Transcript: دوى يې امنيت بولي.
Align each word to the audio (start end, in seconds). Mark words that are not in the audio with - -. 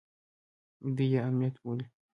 دوى 0.95 1.05
يې 1.13 1.19
امنيت 1.27 1.55
بولي. 1.61 1.85